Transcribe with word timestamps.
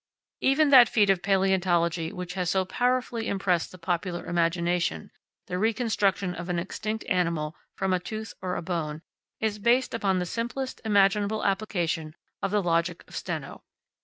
Even 0.39 0.69
that 0.71 0.89
feat 0.89 1.11
of 1.11 1.21
palaeontology 1.21 2.11
which 2.11 2.33
has 2.33 2.49
so 2.49 2.65
powerfully 2.65 3.27
impressed 3.27 3.71
the 3.71 3.77
popular 3.77 4.25
imagination, 4.25 5.11
the 5.45 5.59
reconstruction 5.59 6.33
of 6.33 6.49
an 6.49 6.57
extinct 6.57 7.05
animal 7.07 7.55
from 7.75 7.93
a 7.93 7.99
tooth 7.99 8.33
or 8.41 8.55
a 8.55 8.63
bone, 8.63 9.03
is 9.39 9.59
based 9.59 9.93
upon 9.93 10.17
the 10.17 10.25
simplest 10.25 10.81
imaginable 10.83 11.45
application 11.45 12.15
of 12.41 12.49
the 12.49 12.63
logic 12.63 13.03
of 13.07 13.15
Steno. 13.15 13.63